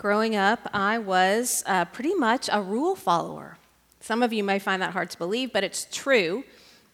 [0.00, 3.58] Growing up, I was uh, pretty much a rule follower.
[4.00, 6.42] Some of you may find that hard to believe, but it's true.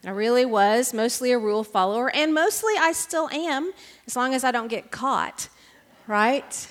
[0.05, 3.71] I really was mostly a rule follower, and mostly I still am,
[4.09, 5.49] as long as I don't get caught,
[6.09, 6.69] right?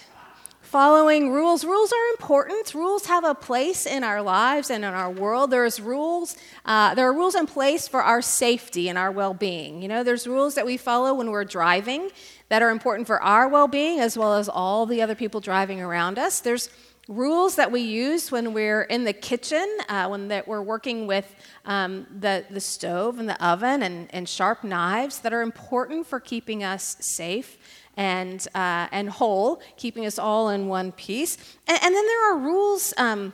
[0.75, 1.63] Following rules.
[1.63, 2.75] Rules are important.
[2.75, 5.49] Rules have a place in our lives and in our world.
[5.49, 6.35] There's rules.
[6.65, 9.81] Uh, there are rules in place for our safety and our well-being.
[9.81, 12.11] You know, there's rules that we follow when we're driving
[12.49, 16.19] that are important for our well-being as well as all the other people driving around
[16.19, 16.41] us.
[16.41, 16.69] There's
[17.07, 21.35] rules that we use when we're in the kitchen, uh, when that we're working with
[21.63, 26.19] um, the, the stove and the oven and, and sharp knives that are important for
[26.19, 27.57] keeping us safe
[27.97, 31.37] and, uh, and whole, keeping us all in one piece.
[31.67, 33.33] And, and then there are rules um,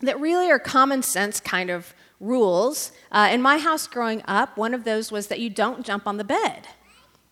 [0.00, 2.92] that really are common sense kind of rules.
[3.12, 6.16] Uh, in my house growing up, one of those was that you don't jump on
[6.16, 6.66] the bed,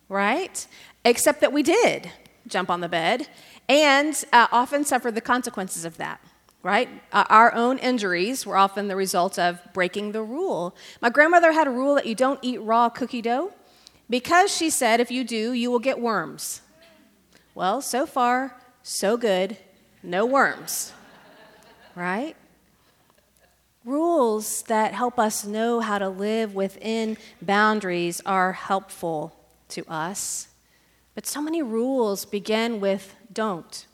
[0.09, 0.67] right?
[1.05, 2.11] Except that we did
[2.47, 3.29] jump on the bed
[3.69, 6.21] and uh, often suffered the consequences of that
[6.67, 6.89] right?
[7.13, 10.75] Uh, our own injuries were often the result of breaking the rule.
[11.01, 13.53] My grandmother had a rule that you don't eat raw cookie dough.
[14.09, 16.61] Because she said, if you do, you will get worms.
[17.55, 19.57] Well, so far, so good.
[20.03, 20.93] No worms.
[21.95, 22.37] Right?
[23.85, 29.37] Rules that help us know how to live within boundaries are helpful
[29.71, 30.49] to us.
[31.15, 33.87] But so many rules begin with don't.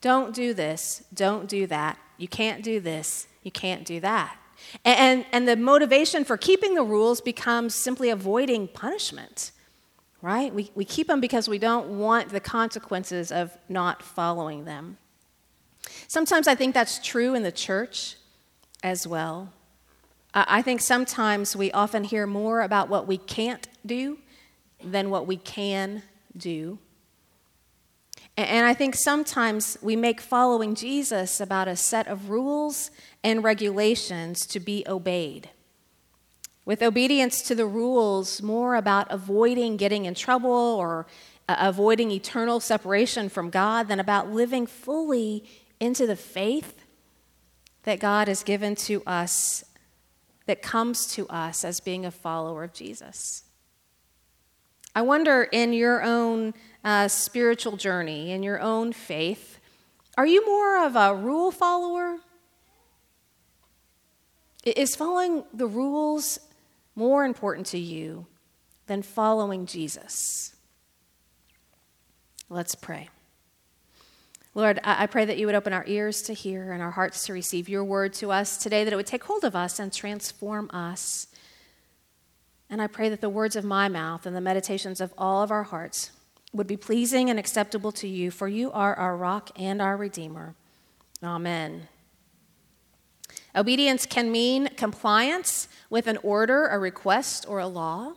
[0.00, 1.04] Don't do this.
[1.12, 1.98] Don't do that.
[2.16, 3.26] You can't do this.
[3.42, 4.36] You can't do that.
[4.84, 9.52] And, and the motivation for keeping the rules becomes simply avoiding punishment,
[10.22, 10.52] right?
[10.54, 14.98] We, we keep them because we don't want the consequences of not following them.
[16.08, 18.16] Sometimes I think that's true in the church
[18.82, 19.52] as well.
[20.34, 24.18] I think sometimes we often hear more about what we can't do
[24.82, 26.02] than what we can
[26.36, 26.78] do.
[28.36, 32.90] And I think sometimes we make following Jesus about a set of rules
[33.24, 35.48] and regulations to be obeyed.
[36.66, 41.06] With obedience to the rules, more about avoiding getting in trouble or
[41.48, 45.44] uh, avoiding eternal separation from God than about living fully
[45.80, 46.84] into the faith
[47.82, 49.64] that God has given to us,
[50.46, 53.44] that comes to us as being a follower of Jesus.
[54.94, 59.58] I wonder in your own uh, spiritual journey, in your own faith,
[60.16, 62.18] are you more of a rule follower?
[64.64, 66.38] Is following the rules
[66.96, 68.26] more important to you
[68.86, 70.54] than following Jesus?
[72.48, 73.10] Let's pray.
[74.54, 77.32] Lord, I pray that you would open our ears to hear and our hearts to
[77.32, 80.70] receive your word to us today, that it would take hold of us and transform
[80.72, 81.26] us.
[82.70, 85.50] And I pray that the words of my mouth and the meditations of all of
[85.50, 86.12] our hearts
[86.52, 90.54] would be pleasing and acceptable to you, for you are our rock and our redeemer.
[91.22, 91.88] Amen.
[93.56, 98.14] Obedience can mean compliance with an order, a request, or a law.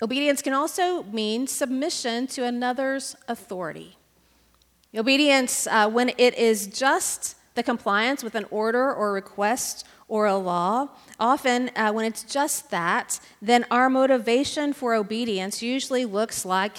[0.00, 3.96] Obedience can also mean submission to another's authority.
[4.94, 10.36] Obedience, uh, when it is just the compliance with an order or request or a
[10.36, 10.88] law,
[11.20, 16.78] often uh, when it's just that, then our motivation for obedience usually looks like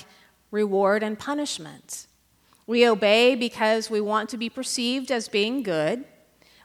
[0.52, 2.08] reward and punishment.
[2.68, 6.06] We obey because we want to be perceived as being good.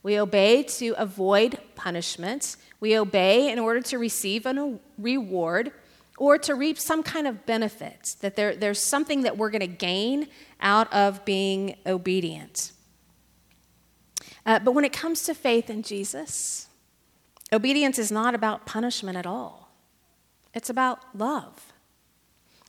[0.03, 2.57] We obey to avoid punishment.
[2.81, 5.73] We obey in order to receive a reward
[6.19, 9.67] or to reap some kind of benefit, that there, there's something that we're going to
[9.69, 10.27] gain
[10.61, 12.73] out of being obedient.
[14.45, 16.67] Uh, but when it comes to faith in Jesus,
[17.53, 19.71] obedience is not about punishment at all,
[20.55, 21.73] it's about love.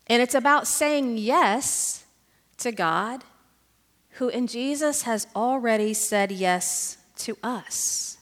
[0.06, 2.04] And it's about saying yes
[2.58, 3.24] to God,
[4.14, 8.18] who in Jesus has already said yes to us.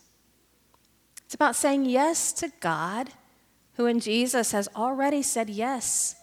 [1.24, 3.10] It's about saying yes to God,
[3.74, 6.16] who in Jesus has already said yes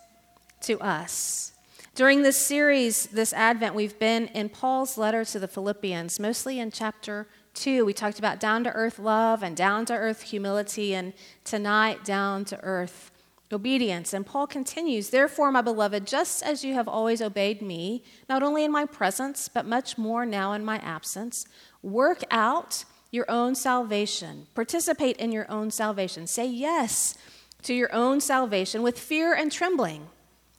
[0.61, 1.53] to us.
[1.93, 6.71] During this series, this Advent, we've been in Paul's letter to the Philippians, mostly in
[6.71, 7.85] chapter 2.
[7.85, 11.13] We talked about down to earth love and down to earth humility, and
[11.45, 13.11] tonight, down to earth
[13.51, 14.13] obedience.
[14.13, 18.63] And Paul continues, Therefore, my beloved, just as you have always obeyed me, not only
[18.63, 21.45] in my presence, but much more now in my absence,
[21.81, 24.47] work out your own salvation.
[24.55, 26.27] Participate in your own salvation.
[26.27, 27.17] Say yes
[27.63, 30.07] to your own salvation with fear and trembling,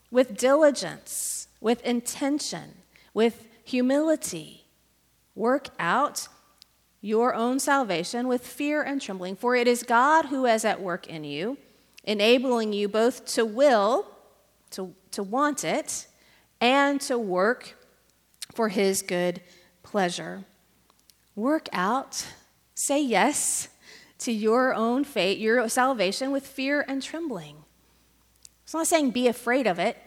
[0.09, 2.75] with diligence, with intention,
[3.13, 4.65] with humility.
[5.35, 6.27] Work out
[6.99, 11.07] your own salvation with fear and trembling, for it is God who is at work
[11.07, 11.57] in you
[12.07, 14.07] enabling you both to will,
[14.71, 16.07] to, to want it,
[16.59, 17.75] and to work
[18.55, 19.41] for His good
[19.83, 20.45] pleasure.
[21.35, 22.25] Work out,
[22.73, 23.67] say yes
[24.19, 27.57] to your own fate, your salvation with fear and trembling.
[28.63, 29.97] It's not saying be afraid of it,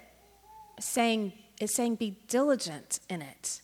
[0.76, 3.60] it's saying, it's saying be diligent in it.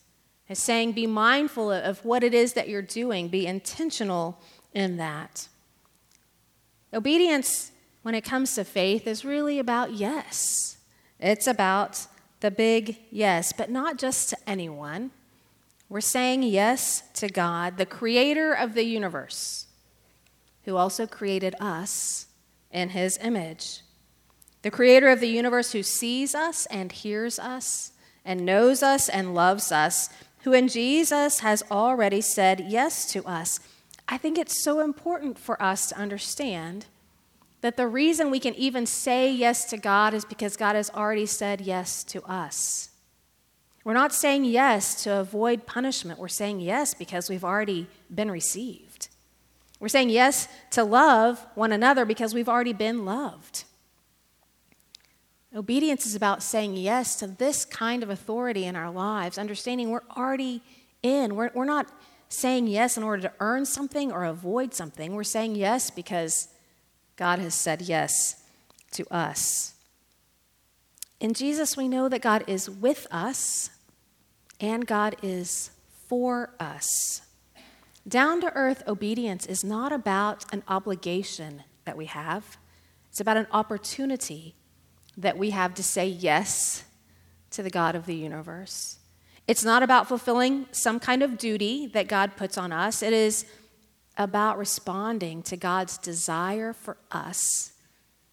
[0.47, 4.39] It's saying be mindful of what it is that you're doing, be intentional
[4.73, 5.49] in that.
[6.93, 7.71] Obedience,
[8.07, 10.77] when it comes to faith, is really about yes.
[11.19, 12.07] It's about
[12.39, 15.11] the big yes, but not just to anyone.
[15.89, 19.65] We're saying yes to God, the creator of the universe,
[20.63, 22.27] who also created us
[22.71, 23.81] in his image.
[24.61, 27.91] The creator of the universe who sees us and hears us
[28.23, 30.07] and knows us and loves us,
[30.43, 33.59] who in Jesus has already said yes to us.
[34.07, 36.85] I think it's so important for us to understand
[37.67, 41.25] that the reason we can even say yes to God is because God has already
[41.25, 42.91] said yes to us.
[43.83, 46.17] We're not saying yes to avoid punishment.
[46.17, 49.09] We're saying yes because we've already been received.
[49.81, 53.65] We're saying yes to love one another because we've already been loved.
[55.53, 60.07] Obedience is about saying yes to this kind of authority in our lives, understanding we're
[60.15, 60.61] already
[61.03, 61.35] in.
[61.35, 61.91] We're, we're not
[62.29, 65.15] saying yes in order to earn something or avoid something.
[65.15, 66.47] We're saying yes because
[67.17, 68.43] God has said yes
[68.91, 69.73] to us.
[71.19, 73.71] In Jesus, we know that God is with us
[74.59, 75.71] and God is
[76.07, 77.21] for us.
[78.07, 82.57] Down to earth obedience is not about an obligation that we have,
[83.09, 84.55] it's about an opportunity
[85.17, 86.83] that we have to say yes
[87.49, 88.99] to the God of the universe.
[89.47, 93.01] It's not about fulfilling some kind of duty that God puts on us.
[93.01, 93.45] It is
[94.17, 97.73] about responding to God's desire for us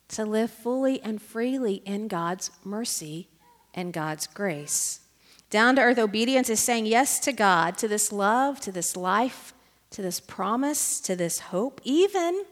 [0.08, 3.28] to live fully and freely in God's mercy
[3.74, 5.00] and God's grace.
[5.50, 9.52] Down to earth obedience is saying yes to God, to this love, to this life,
[9.90, 12.44] to this promise, to this hope, even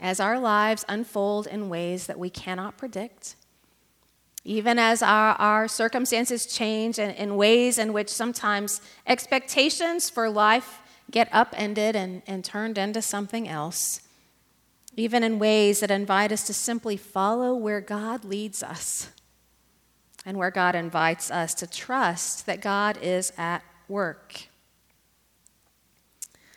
[0.00, 3.36] as our lives unfold in ways that we cannot predict.
[4.44, 10.80] Even as our, our circumstances change in, in ways in which sometimes expectations for life
[11.10, 14.00] get upended and, and turned into something else,
[14.96, 19.10] even in ways that invite us to simply follow where God leads us
[20.24, 24.48] and where God invites us to trust that God is at work.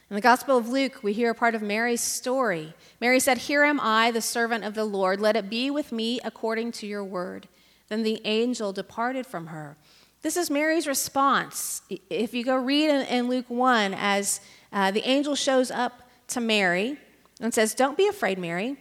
[0.10, 2.74] In the Gospel of Luke, we hear a part of Mary's story.
[3.02, 5.20] Mary said, Here am I, the servant of the Lord.
[5.20, 7.48] Let it be with me according to your word.
[7.88, 9.76] Then the angel departed from her.
[10.24, 11.82] This is Mary's response.
[12.10, 14.40] If you go read in, Luke 1, as
[14.72, 16.98] uh, the angel shows up to Mary
[17.42, 18.78] and says, Don't be afraid, Mary.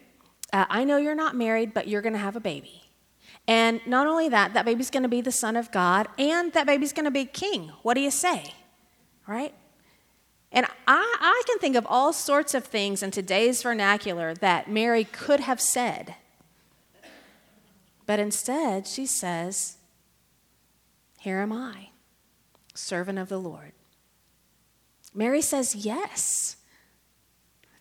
[0.52, 2.84] Uh, I know you're not married, but you're going to have a baby.
[3.48, 6.64] And not only that, that baby's going to be the Son of God, and that
[6.64, 7.72] baby's going to be king.
[7.82, 8.54] What do you say?
[9.26, 9.52] Right?
[10.52, 15.02] And I, I can think of all sorts of things in today's vernacular that Mary
[15.02, 16.14] could have said.
[18.06, 19.78] But instead, she says,
[21.22, 21.90] here am I,
[22.74, 23.70] servant of the Lord.
[25.14, 26.56] Mary says yes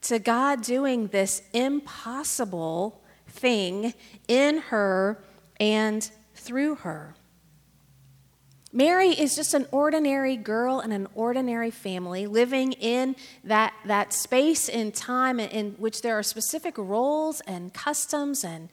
[0.02, 3.96] to God doing this impossible thing
[4.28, 5.24] in her
[5.60, 7.16] and through her.
[8.72, 14.70] Mary is just an ordinary girl in an ordinary family living in that, that space
[14.70, 18.70] in time in, in which there are specific roles and customs and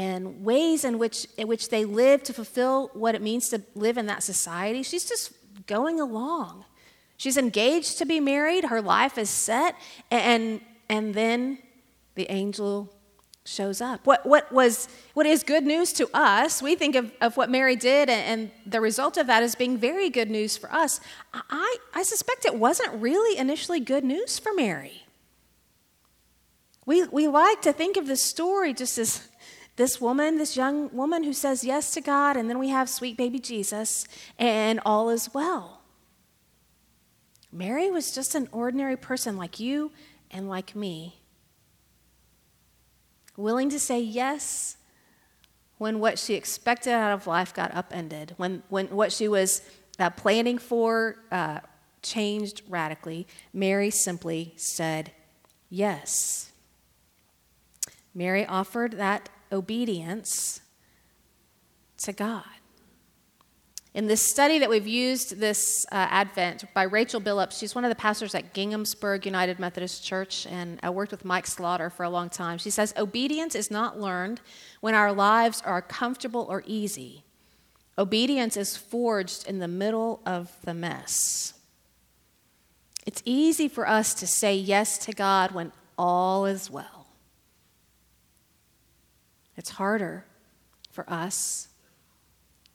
[0.00, 3.98] and ways in which, in which they live to fulfill what it means to live
[3.98, 4.82] in that society.
[4.82, 5.32] She's just
[5.66, 6.64] going along.
[7.18, 9.76] She's engaged to be married, her life is set,
[10.10, 11.58] and, and then
[12.14, 12.90] the angel
[13.44, 14.06] shows up.
[14.06, 17.76] What, what, was, what is good news to us, we think of, of what Mary
[17.76, 20.98] did, and, and the result of that is being very good news for us.
[21.34, 25.02] I, I suspect it wasn't really initially good news for Mary.
[26.86, 29.28] We, we like to think of the story just as
[29.80, 33.16] this woman, this young woman who says yes to God, and then we have sweet
[33.16, 34.06] baby Jesus,
[34.38, 35.80] and all is well.
[37.50, 39.90] Mary was just an ordinary person like you
[40.30, 41.22] and like me,
[43.38, 44.76] willing to say yes
[45.78, 49.62] when what she expected out of life got upended, when, when what she was
[49.98, 51.58] uh, planning for uh,
[52.02, 53.26] changed radically.
[53.54, 55.10] Mary simply said
[55.70, 56.52] yes.
[58.14, 60.60] Mary offered that obedience
[61.98, 62.44] to God.
[63.92, 67.88] In this study that we've used this uh, Advent by Rachel Billups, she's one of
[67.88, 72.10] the pastors at Ginghamsburg United Methodist Church, and I worked with Mike Slaughter for a
[72.10, 72.58] long time.
[72.58, 74.40] She says, Obedience is not learned
[74.80, 77.24] when our lives are comfortable or easy.
[77.98, 81.54] Obedience is forged in the middle of the mess.
[83.04, 86.99] It's easy for us to say yes to God when all is well.
[89.60, 90.24] It's harder
[90.90, 91.68] for us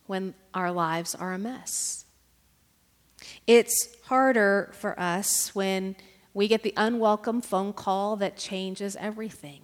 [0.05, 2.05] when our lives are a mess.
[3.47, 5.95] It's harder for us when
[6.35, 9.61] we get the unwelcome phone call that changes everything.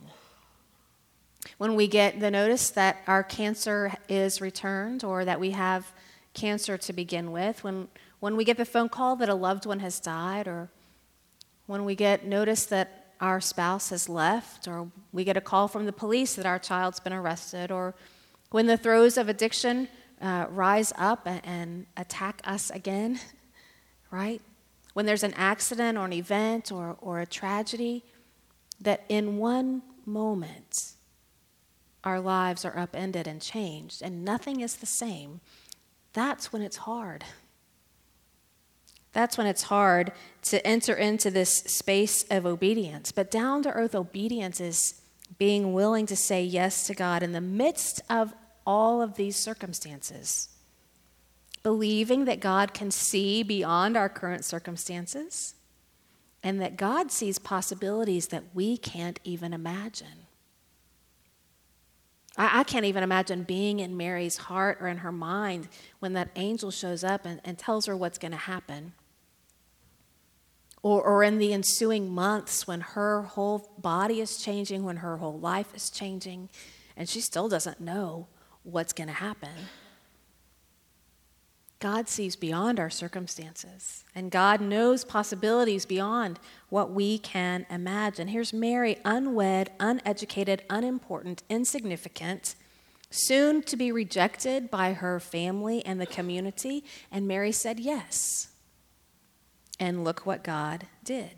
[1.60, 5.94] When we get the notice that our cancer is returned or that we have
[6.34, 7.88] cancer to begin with, when,
[8.20, 10.72] when we get the phone call that a loved one has died, or
[11.68, 15.86] when we get notice that our spouse has left, or we get a call from
[15.86, 17.94] the police that our child's been arrested, or
[18.50, 19.88] when the throes of addiction
[20.22, 23.20] uh, rise up and, and attack us again,
[24.12, 24.42] right?
[24.94, 28.04] When there's an accident or an event or, or a tragedy,
[28.82, 30.94] that in one moment
[32.04, 35.40] our lives are upended and changed and nothing is the same,
[36.14, 37.24] that's when it's hard.
[39.14, 40.14] That's when it's hard
[40.44, 43.12] to enter into this space of obedience.
[43.12, 45.02] But down to earth obedience is
[45.38, 48.34] being willing to say yes to God in the midst of
[48.66, 50.50] all of these circumstances.
[51.64, 55.56] Believing that God can see beyond our current circumstances
[56.44, 60.26] and that God sees possibilities that we can't even imagine.
[62.38, 65.68] I, I, can't even imagine being in Mary's heart or in her mind
[66.00, 68.94] when that angel shows up and, and tells her what's going to happen.
[70.84, 75.40] Or, or in the ensuing months when her whole body is changing, when her whole
[75.40, 76.50] life is changing,
[76.98, 78.28] and she still doesn't know
[78.64, 79.68] what's going to happen.
[81.82, 88.28] God sees beyond our circumstances, and God knows possibilities beyond what we can imagine.
[88.28, 92.54] Here's Mary, unwed, uneducated, unimportant, insignificant,
[93.10, 98.50] soon to be rejected by her family and the community, and Mary said yes.
[99.82, 101.32] And look what God did.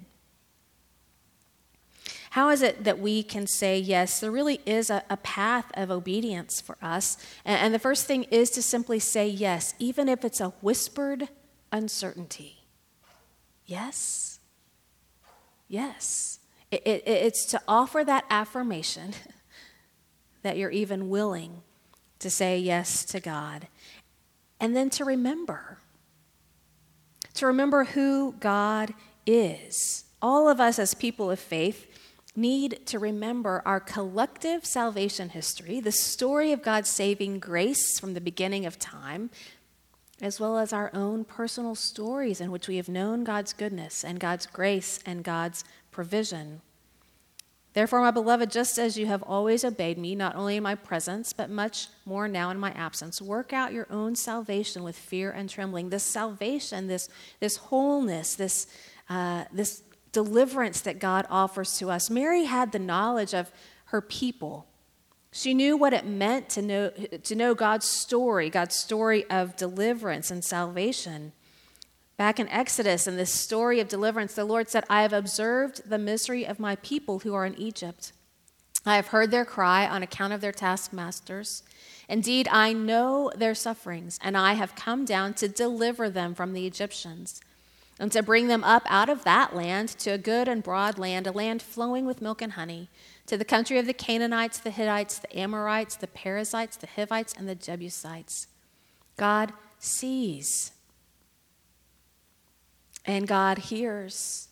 [2.31, 4.19] How is it that we can say yes?
[4.19, 7.15] There really is a, a path of obedience for us.
[7.45, 11.29] And, and the first thing is to simply say yes, even if it's a whispered
[11.71, 12.65] uncertainty.
[13.65, 14.39] Yes.
[15.69, 16.39] Yes.
[16.69, 19.13] It, it, it's to offer that affirmation
[20.41, 21.61] that you're even willing
[22.19, 23.69] to say yes to God.
[24.59, 25.77] And then to remember,
[27.35, 28.93] to remember who God
[29.25, 30.05] is.
[30.21, 31.87] All of us as people of faith
[32.35, 38.21] need to remember our collective salvation history, the story of God's saving grace from the
[38.21, 39.29] beginning of time,
[40.21, 44.19] as well as our own personal stories in which we have known God's goodness and
[44.19, 46.61] God's grace and God's provision.
[47.73, 51.33] Therefore, my beloved, just as you have always obeyed me, not only in my presence,
[51.33, 55.49] but much more now in my absence, work out your own salvation with fear and
[55.49, 55.89] trembling.
[55.89, 58.67] This salvation, this, this wholeness, this,
[59.09, 62.11] uh, this deliverance that God offers to us.
[62.11, 63.51] Mary had the knowledge of
[63.85, 64.67] her people.
[65.31, 70.29] She knew what it meant to know, to know God's story, God's story of deliverance
[70.29, 71.33] and salvation.
[72.17, 75.97] Back in Exodus, in this story of deliverance, the Lord said, I have observed the
[75.97, 78.13] misery of my people who are in Egypt.
[78.85, 81.63] I have heard their cry on account of their taskmasters.
[82.07, 86.67] Indeed, I know their sufferings, and I have come down to deliver them from the
[86.67, 87.41] Egyptians
[87.99, 91.27] and to bring them up out of that land to a good and broad land,
[91.27, 92.89] a land flowing with milk and honey,
[93.27, 97.47] to the country of the Canaanites, the Hittites, the Amorites, the Perizzites, the Hivites, and
[97.47, 98.47] the Jebusites.
[99.15, 100.71] God sees,
[103.05, 104.49] and God hears,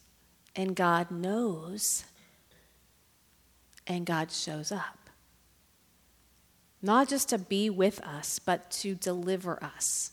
[0.55, 2.05] and God knows,
[3.87, 5.09] and God shows up.
[6.81, 10.11] Not just to be with us, but to deliver us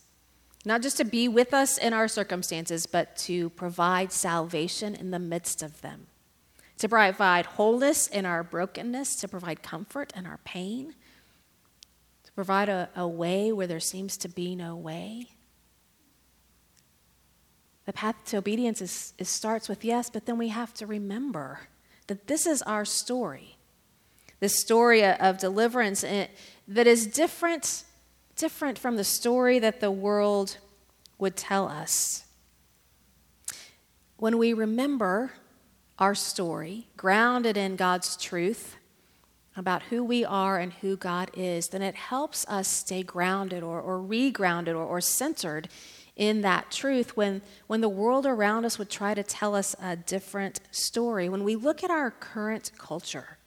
[0.68, 5.18] not just to be with us in our circumstances, but to provide salvation in the
[5.18, 6.08] midst of them,
[6.78, 10.94] to provide wholeness in our brokenness, to provide comfort in our pain,
[12.24, 15.28] to provide a, a way where there seems to be no way.
[17.88, 21.60] The path to obedience is, is starts with yes, but then we have to remember
[22.08, 23.56] that this is our story.
[24.40, 26.26] This story of deliverance eh,
[26.68, 27.84] that is different
[28.36, 30.58] different from the story that the world
[31.16, 32.26] would tell us.
[34.18, 35.32] When we remember
[35.98, 38.76] our story, grounded in God's truth
[39.56, 43.80] about who we are and who God is, then it helps us stay grounded or,
[43.80, 45.70] or regrounded or, or centered
[46.18, 49.96] in that truth when, when the world around us would try to tell us a
[49.96, 51.28] different story.
[51.28, 53.38] When we look at our current culture,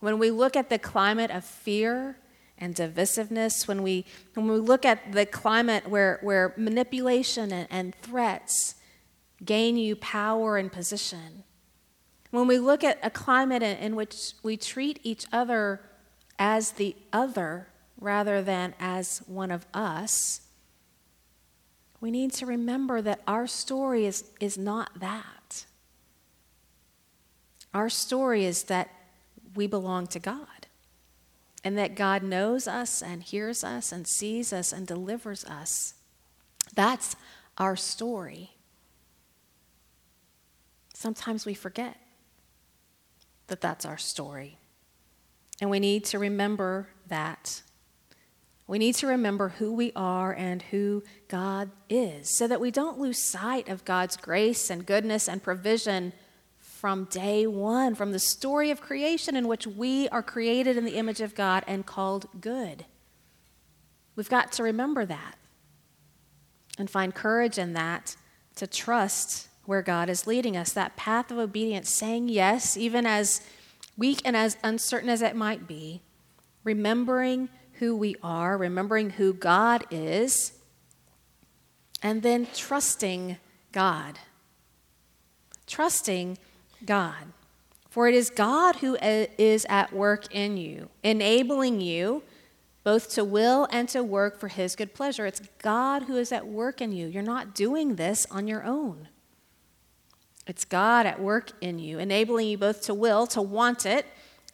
[0.00, 2.16] when we look at the climate of fear
[2.58, 7.94] and divisiveness, when we, when we look at the climate where, where manipulation and, and
[7.96, 8.74] threats
[9.44, 11.44] gain you power and position,
[12.30, 15.80] when we look at a climate in, in which we treat each other
[16.38, 17.68] as the other
[18.00, 20.41] rather than as one of us,
[22.02, 25.64] we need to remember that our story is, is not that.
[27.72, 28.90] Our story is that
[29.54, 30.66] we belong to God
[31.62, 35.94] and that God knows us and hears us and sees us and delivers us.
[36.74, 37.14] That's
[37.56, 38.50] our story.
[40.92, 41.98] Sometimes we forget
[43.46, 44.58] that that's our story.
[45.60, 47.62] And we need to remember that.
[48.66, 52.98] We need to remember who we are and who God is so that we don't
[52.98, 56.12] lose sight of God's grace and goodness and provision
[56.58, 60.96] from day one, from the story of creation in which we are created in the
[60.96, 62.84] image of God and called good.
[64.16, 65.36] We've got to remember that
[66.78, 68.16] and find courage in that
[68.56, 70.72] to trust where God is leading us.
[70.72, 73.42] That path of obedience, saying yes, even as
[73.96, 76.02] weak and as uncertain as it might be,
[76.64, 77.48] remembering
[77.82, 80.52] who we are, remembering who God is,
[82.00, 83.38] and then trusting
[83.72, 84.20] God.
[85.66, 86.38] Trusting
[86.86, 87.24] God.
[87.90, 92.22] For it is God who is at work in you, enabling you
[92.84, 95.26] both to will and to work for his good pleasure.
[95.26, 97.08] It's God who is at work in you.
[97.08, 99.08] You're not doing this on your own.
[100.46, 104.06] It's God at work in you, enabling you both to will, to want it,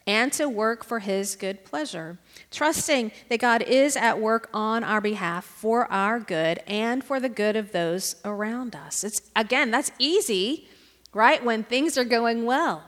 [0.09, 2.19] and to work for his good pleasure.
[2.51, 7.29] Trusting that God is at work on our behalf for our good and for the
[7.29, 9.05] good of those around us.
[9.05, 10.69] It's again, that's easy
[11.13, 11.45] right?
[11.45, 12.85] When things are going well.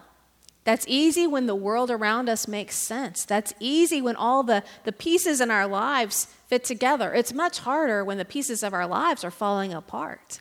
[0.64, 3.24] That's easy when the world around us makes sense.
[3.24, 7.14] That's easy when all the, the pieces in our lives fit together.
[7.14, 10.40] It's much harder when the pieces of our lives are falling apart.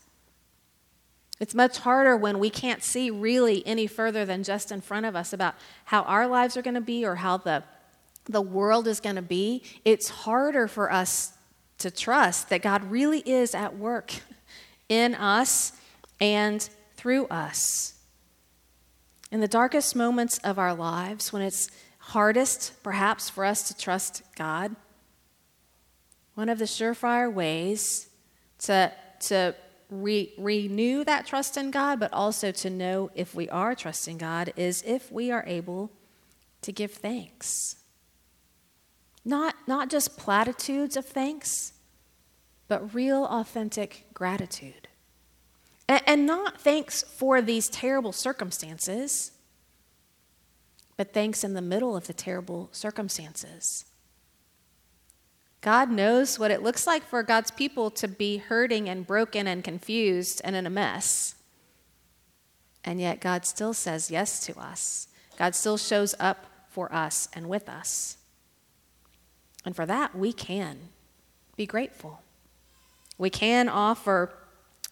[1.39, 5.15] It's much harder when we can't see really any further than just in front of
[5.15, 7.63] us about how our lives are going to be or how the,
[8.25, 9.63] the world is going to be.
[9.85, 11.33] It's harder for us
[11.77, 14.13] to trust that God really is at work
[14.89, 15.71] in us
[16.19, 17.95] and through us.
[19.31, 24.23] In the darkest moments of our lives, when it's hardest, perhaps, for us to trust
[24.35, 24.75] God,
[26.33, 28.09] one of the surefire ways
[28.59, 29.55] to, to
[29.89, 34.53] re- renew that trust in God, but also to know if we are trusting God,
[34.55, 35.91] is if we are able
[36.61, 37.77] to give thanks.
[39.25, 41.73] Not, not just platitudes of thanks,
[42.67, 44.87] but real, authentic gratitude.
[45.87, 49.31] And, and not thanks for these terrible circumstances,
[50.97, 53.85] but thanks in the middle of the terrible circumstances.
[55.61, 59.63] God knows what it looks like for God's people to be hurting and broken and
[59.63, 61.35] confused and in a mess.
[62.85, 65.07] And yet, God still says yes to us.
[65.37, 68.17] God still shows up for us and with us.
[69.65, 70.77] And for that, we can
[71.57, 72.21] be grateful.
[73.17, 74.31] We can offer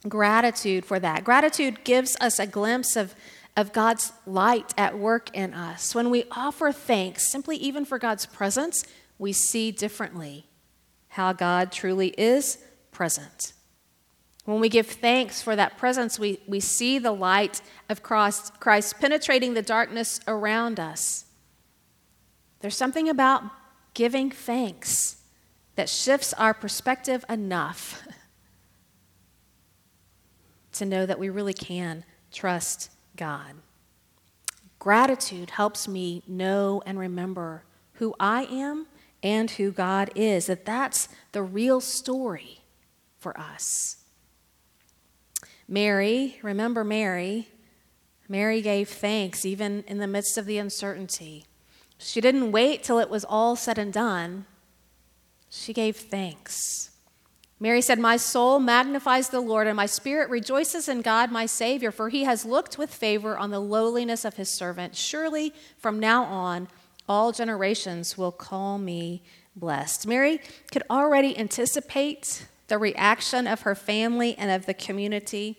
[0.07, 1.23] gratitude for that.
[1.23, 3.15] Gratitude gives us a glimpse of,
[3.55, 5.95] of God's light at work in us.
[5.95, 8.83] When we offer thanks, simply even for God's presence,
[9.17, 10.46] we see differently
[11.17, 12.59] how God truly is
[12.91, 13.53] present.
[14.45, 18.99] When we give thanks for that presence, we, we see the light of Christ, Christ
[18.99, 21.25] penetrating the darkness around us.
[22.59, 23.41] There's something about
[23.95, 25.17] giving thanks
[25.75, 28.03] that shifts our perspective enough
[30.73, 33.55] to know that we really can trust God.
[34.77, 38.85] Gratitude helps me know and remember who I am
[39.27, 42.61] and who God is, that that's the real story
[43.19, 43.97] for us.
[45.67, 47.49] Mary, remember Mary,
[48.29, 51.45] Mary gave thanks even in the midst of the uncertainty.
[51.97, 54.45] She didn't wait till it was all said and done.
[55.49, 56.91] She gave thanks.
[57.59, 61.91] Mary said, My soul magnifies the Lord, and my spirit rejoices in God my Savior,
[61.91, 64.95] for he has looked with favor on the lowliness of his servant.
[64.95, 66.69] Surely from now on,
[67.07, 69.23] all generations will call me
[69.55, 70.05] blessed.
[70.07, 70.39] Mary
[70.71, 75.57] could already anticipate the reaction of her family and of the community.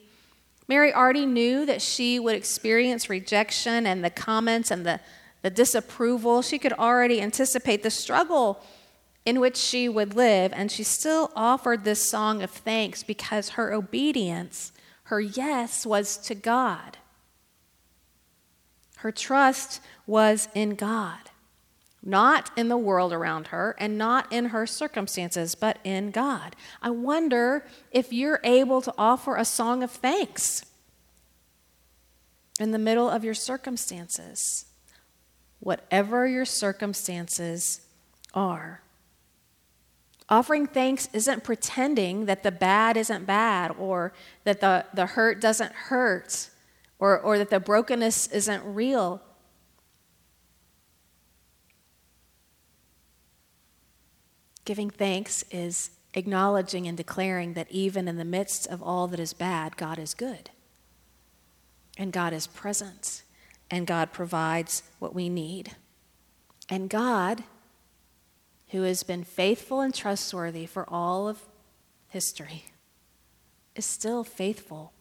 [0.69, 5.01] Mary already knew that she would experience rejection and the comments and the,
[5.43, 6.43] the disapproval.
[6.43, 8.63] She could already anticipate the struggle
[9.25, 13.73] in which she would live, and she still offered this song of thanks because her
[13.73, 14.73] obedience,
[15.05, 16.99] her yes, was to God.
[18.97, 21.28] Her trust was in God.
[22.09, 26.57] Not in the world around her and not in her circumstances, but in God.
[26.81, 30.65] I wonder if you're able to offer a song of thanks
[32.59, 34.65] in the middle of your circumstances,
[35.61, 37.83] whatever your circumstances
[38.33, 38.83] are.
[40.31, 44.13] Offering thanks isn't pretending that the bad isn't bad or
[44.45, 46.49] that the, the hurt doesn't hurt
[46.99, 49.23] or, or that the brokenness isn't real.
[54.69, 59.33] Giving thanks is acknowledging and declaring that even in the midst of all that is
[59.33, 60.51] bad, God is good.
[61.97, 63.23] And God is present.
[63.71, 65.75] And God provides what we need.
[66.69, 67.45] And God,
[68.69, 71.41] who has been faithful and trustworthy for all of
[72.09, 72.67] history,
[73.75, 74.93] is still faithful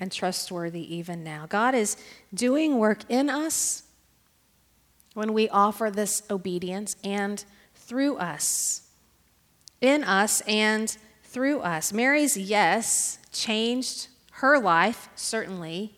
[0.00, 1.44] and trustworthy even now.
[1.46, 1.98] God is
[2.32, 3.82] doing work in us
[5.12, 8.86] when we offer this obedience and through us
[9.80, 11.92] in us and through us.
[11.92, 15.94] Mary's yes changed her life, certainly,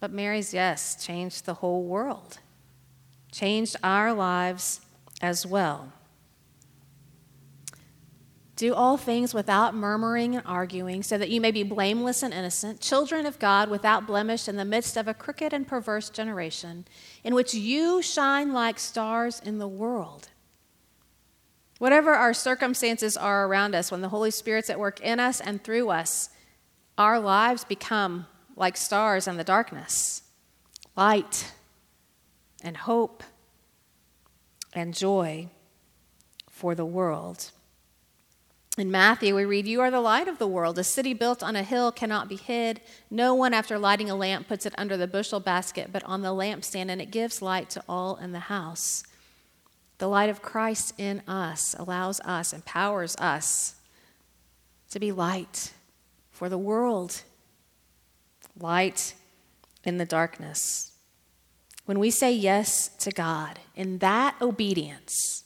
[0.00, 2.38] but Mary's yes changed the whole world,
[3.30, 4.80] changed our lives
[5.20, 5.92] as well.
[8.54, 12.80] Do all things without murmuring and arguing, so that you may be blameless and innocent,
[12.80, 16.84] children of God without blemish in the midst of a crooked and perverse generation,
[17.24, 20.28] in which you shine like stars in the world
[21.82, 25.64] Whatever our circumstances are around us, when the Holy Spirit's at work in us and
[25.64, 26.28] through us,
[26.96, 30.22] our lives become like stars in the darkness
[30.96, 31.50] light
[32.62, 33.24] and hope
[34.72, 35.48] and joy
[36.48, 37.50] for the world.
[38.78, 40.78] In Matthew, we read, You are the light of the world.
[40.78, 42.80] A city built on a hill cannot be hid.
[43.10, 46.28] No one, after lighting a lamp, puts it under the bushel basket, but on the
[46.28, 49.02] lampstand, and it gives light to all in the house.
[50.02, 53.76] The light of Christ in us allows us, empowers us
[54.90, 55.72] to be light
[56.32, 57.22] for the world,
[58.58, 59.14] light
[59.84, 60.90] in the darkness.
[61.84, 65.44] When we say yes to God, in that obedience,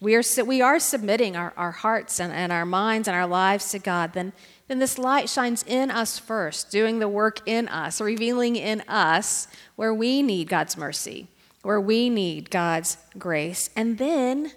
[0.00, 3.72] we are, we are submitting our, our hearts and, and our minds and our lives
[3.72, 4.32] to God, then,
[4.68, 9.48] then this light shines in us first, doing the work in us, revealing in us
[9.74, 11.26] where we need God's mercy
[11.62, 13.70] where we need God's grace.
[13.74, 14.52] And then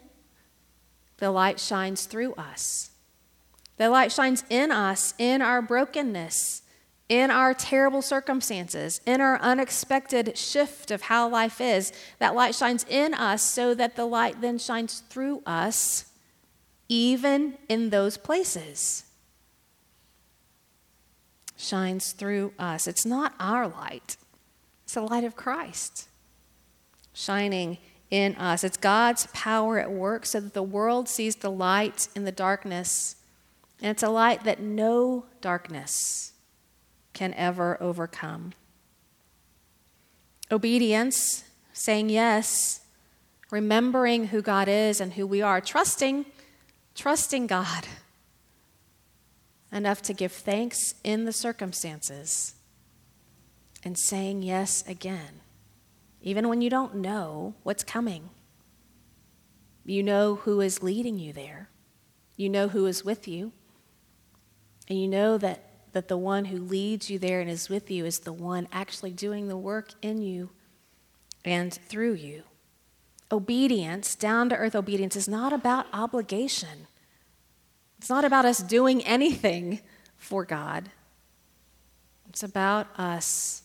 [1.17, 2.91] the light shines through us.
[3.77, 6.63] The light shines in us, in our brokenness,
[7.07, 11.93] in our terrible circumstances, in our unexpected shift of how life is.
[12.19, 16.05] That light shines in us so that the light then shines through us,
[16.89, 19.03] even in those places.
[21.57, 22.87] Shines through us.
[22.87, 24.17] It's not our light,
[24.83, 26.07] it's the light of Christ
[27.15, 27.77] shining
[28.11, 28.63] in us.
[28.63, 33.15] It's God's power at work so that the world sees the light in the darkness.
[33.81, 36.33] And it's a light that no darkness
[37.13, 38.53] can ever overcome.
[40.51, 42.81] Obedience, saying yes,
[43.49, 46.25] remembering who God is and who we are, trusting,
[46.93, 47.87] trusting God
[49.71, 52.55] enough to give thanks in the circumstances,
[53.83, 55.41] and saying yes again
[56.25, 58.31] even when you don't know what's coming.
[59.85, 61.69] You know who is leading you there,
[62.35, 63.53] you know who is with you,
[64.89, 68.05] and you know that, that the one who leads you there and is with you
[68.05, 70.49] is the one actually doing the work in you
[71.45, 72.43] and through you.
[73.31, 76.87] Obedience, down to earth obedience, is not about obligation.
[77.99, 79.81] It's not about us doing anything
[80.17, 80.89] for God.
[82.29, 83.61] It's about us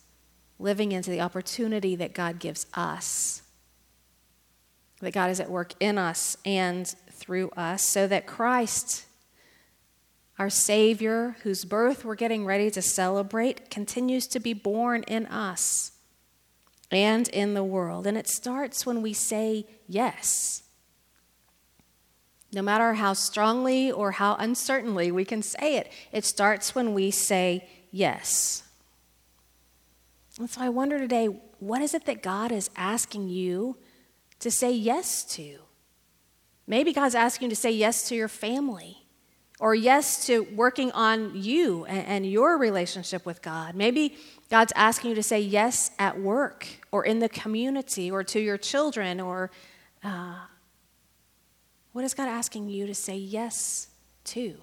[0.61, 3.43] living into the opportunity that God gives us.
[5.01, 9.07] That God is at work in us and through us, so that Christ,
[10.39, 15.93] our Savior, whose birth we're getting ready to celebrate, continues to be born in us
[16.91, 18.07] and in the world.
[18.07, 20.63] And it starts when we say yes.
[22.53, 27.11] No matter how strongly or how uncertainly we can say it, it starts when we
[27.11, 28.65] say yes.
[30.41, 31.27] And so I wonder today
[31.59, 33.77] what is it that God is asking you
[34.39, 35.59] to say yes to?
[36.67, 39.05] Maybe God's asking you to say yes to your family
[39.59, 43.75] or yes to working on you and, and, your relationship with God.
[43.75, 44.17] Maybe
[44.49, 48.57] God's asking you to say yes at work or in the community or to your
[48.57, 49.51] children or
[50.03, 50.37] uh,
[51.93, 53.89] what is God asking you to say yes
[54.25, 54.57] to?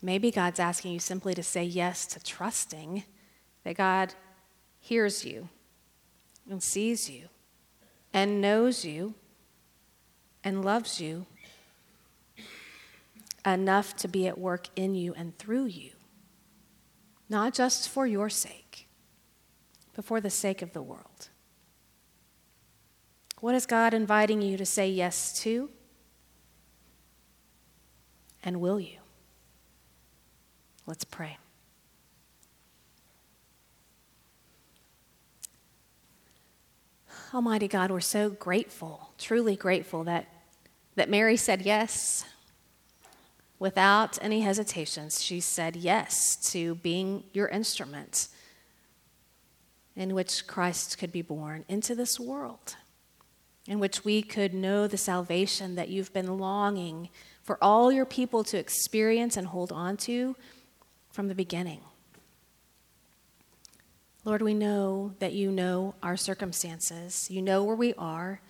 [0.00, 3.04] Maybe God's asking you simply to say yes to trusting
[3.68, 4.14] that God
[4.80, 5.50] hears you
[6.48, 7.28] and sees you
[8.14, 9.12] and knows you
[10.42, 11.26] and loves you
[13.44, 15.90] enough to be at work in you and through you,
[17.28, 18.88] not just for your sake,
[19.92, 21.28] but for the sake of the world.
[23.40, 25.68] What is God inviting you to say yes to?
[28.42, 29.00] And will you?
[30.86, 31.36] Let's pray.
[37.34, 40.26] Almighty God, we're so grateful, truly grateful that,
[40.94, 42.24] that Mary said yes.
[43.58, 48.28] Without any hesitations, she said yes to being your instrument
[49.94, 52.76] in which Christ could be born into this world,
[53.66, 57.10] in which we could know the salvation that you've been longing
[57.42, 60.34] for all your people to experience and hold on to
[61.10, 61.80] from the beginning.
[64.24, 67.30] Lord, we know that you know our circumstances.
[67.30, 68.40] You know where we are.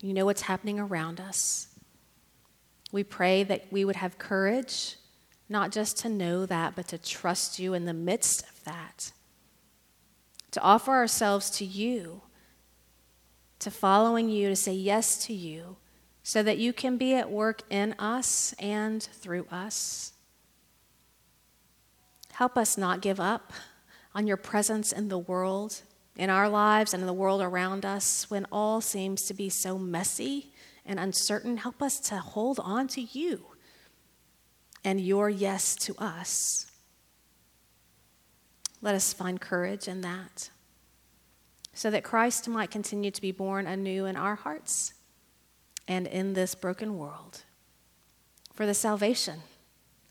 [0.00, 1.68] You know what's happening around us.
[2.90, 4.96] We pray that we would have courage,
[5.48, 9.12] not just to know that, but to trust you in the midst of that.
[10.50, 12.22] To offer ourselves to you,
[13.60, 15.76] to following you, to say yes to you,
[16.22, 20.12] so that you can be at work in us and through us.
[22.32, 23.52] Help us not give up
[24.14, 25.82] on your presence in the world,
[26.16, 29.78] in our lives, and in the world around us when all seems to be so
[29.78, 30.52] messy
[30.84, 31.56] and uncertain.
[31.56, 33.46] Help us to hold on to you
[34.84, 36.70] and your yes to us.
[38.80, 40.50] Let us find courage in that
[41.72, 44.92] so that Christ might continue to be born anew in our hearts
[45.88, 47.42] and in this broken world
[48.52, 49.40] for the salvation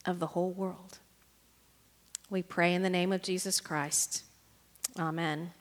[0.05, 0.99] of the whole world.
[2.31, 4.23] We pray in the name of Jesus Christ.
[4.97, 5.51] Amen.